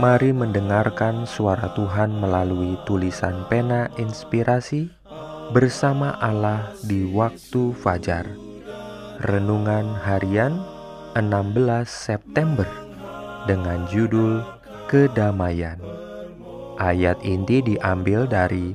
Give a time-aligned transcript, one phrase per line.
[0.00, 4.88] Mari mendengarkan suara Tuhan melalui tulisan pena inspirasi
[5.52, 8.24] bersama Allah di waktu fajar.
[9.28, 10.56] Renungan harian
[11.12, 12.64] 16 September
[13.44, 14.40] dengan judul
[14.88, 15.76] Kedamaian.
[16.80, 18.72] Ayat inti diambil dari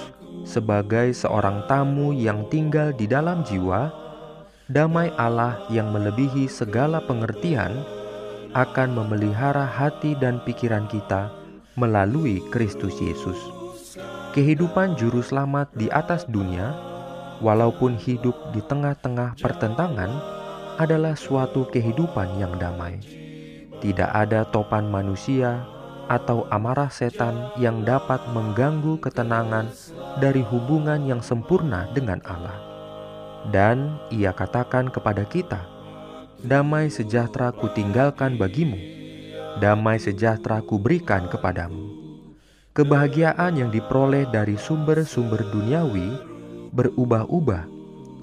[0.44, 3.92] sebagai seorang tamu yang tinggal di dalam jiwa,
[4.68, 7.84] damai Allah yang melebihi segala pengertian
[8.54, 11.34] akan memelihara hati dan pikiran kita
[11.74, 13.40] melalui Kristus Yesus.
[14.38, 16.74] Kehidupan juru selamat di atas dunia,
[17.42, 20.12] walaupun hidup di tengah-tengah pertentangan,
[20.78, 22.98] adalah suatu kehidupan yang damai.
[23.82, 25.73] Tidak ada topan manusia
[26.12, 29.72] atau amarah setan yang dapat mengganggu ketenangan
[30.20, 32.58] dari hubungan yang sempurna dengan Allah.
[33.52, 35.74] Dan ia katakan kepada kita,
[36.44, 38.76] Damai sejahtera kutinggalkan bagimu,
[39.64, 42.04] damai sejahtera kuberikan kepadamu.
[42.76, 46.20] Kebahagiaan yang diperoleh dari sumber-sumber duniawi
[46.76, 47.64] berubah-ubah,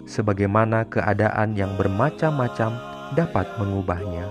[0.04, 2.76] sebagaimana keadaan yang bermacam-macam
[3.16, 4.26] dapat mengubahnya.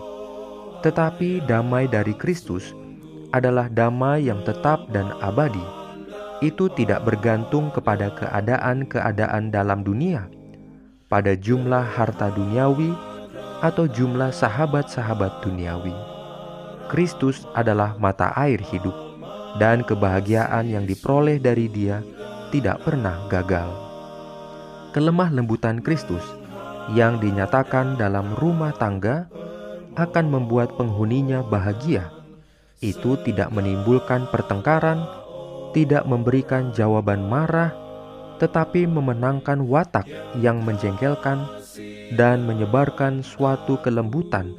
[0.86, 2.78] Tetapi damai dari Kristus
[3.30, 5.62] adalah damai yang tetap dan abadi.
[6.40, 10.32] Itu tidak bergantung kepada keadaan-keadaan dalam dunia,
[11.12, 12.96] pada jumlah harta duniawi,
[13.60, 15.92] atau jumlah sahabat-sahabat duniawi.
[16.88, 18.96] Kristus adalah mata air hidup,
[19.60, 22.00] dan kebahagiaan yang diperoleh dari Dia
[22.56, 23.70] tidak pernah gagal.
[24.96, 26.24] Kelemah lembutan Kristus
[26.96, 29.30] yang dinyatakan dalam rumah tangga
[29.94, 32.19] akan membuat penghuninya bahagia
[32.80, 35.04] itu tidak menimbulkan pertengkaran,
[35.76, 37.76] tidak memberikan jawaban marah,
[38.40, 40.08] tetapi memenangkan watak
[40.40, 41.44] yang menjengkelkan
[42.16, 44.56] dan menyebarkan suatu kelembutan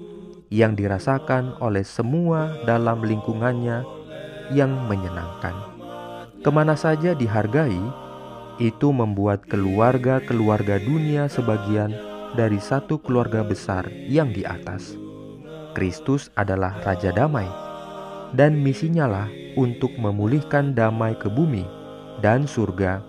[0.53, 3.83] yang dirasakan oleh semua dalam lingkungannya
[4.53, 5.57] yang menyenangkan.
[6.45, 7.81] Ke mana saja dihargai,
[8.61, 11.97] itu membuat keluarga-keluarga dunia sebagian
[12.37, 14.93] dari satu keluarga besar yang di atas.
[15.73, 17.70] Kristus adalah Raja Damai
[18.35, 21.67] dan misinya lah untuk memulihkan damai ke bumi
[22.23, 23.03] dan surga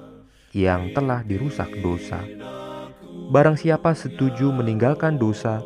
[0.52, 2.20] yang telah dirusak dosa.
[3.32, 5.64] Barang siapa setuju meninggalkan dosa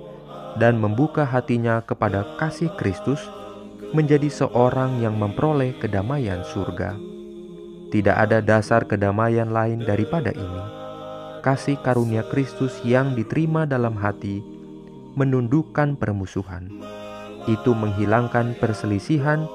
[0.61, 3.21] dan membuka hatinya kepada kasih Kristus,
[3.91, 6.93] menjadi seorang yang memperoleh kedamaian surga.
[7.89, 10.63] Tidak ada dasar kedamaian lain daripada ini.
[11.41, 14.41] Kasih karunia Kristus yang diterima dalam hati
[15.15, 16.67] menundukkan permusuhan
[17.45, 19.45] itu menghilangkan perselisihan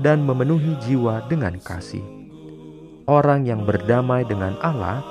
[0.00, 2.02] dan memenuhi jiwa dengan kasih.
[3.04, 5.04] Orang yang berdamai dengan Allah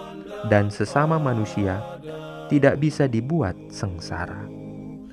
[0.50, 1.78] dan sesama manusia
[2.50, 4.50] tidak bisa dibuat sengsara.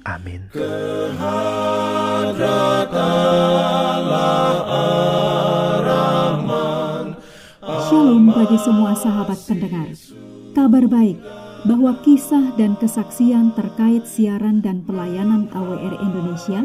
[0.08, 0.48] Amin.
[7.90, 9.88] Shalom bagi semua sahabat pendengar.
[10.56, 11.20] Kabar baik
[11.68, 16.64] bahwa kisah dan kesaksian terkait siaran dan pelayanan AWR Indonesia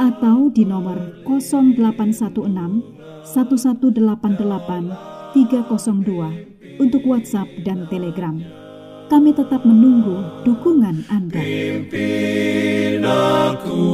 [0.00, 0.96] atau di nomor
[1.28, 1.76] 0816
[3.20, 8.40] 1188 302 untuk WhatsApp dan Telegram.
[9.12, 11.36] Kami tetap menunggu dukungan Anda.
[11.36, 13.84] Pimpin aku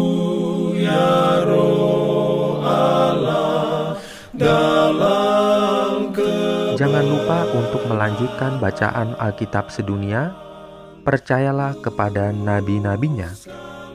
[0.79, 3.99] ya roh Allah
[4.31, 6.31] dalam ke
[6.79, 10.31] Jangan lupa untuk melanjutkan bacaan Alkitab sedunia.
[11.03, 13.31] Percayalah kepada nabi-nabinya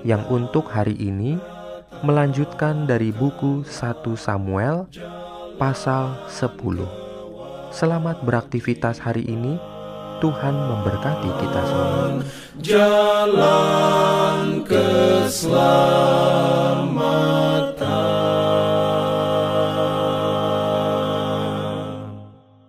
[0.08, 1.38] yang untuk hari ini
[2.01, 4.89] melanjutkan dari buku 1 Samuel
[5.62, 7.69] pasal 10.
[7.69, 9.62] Selamat beraktivitas hari ini.
[10.21, 12.21] Tuhan memberkati kita semua.
[12.62, 15.81] jalan keselamatan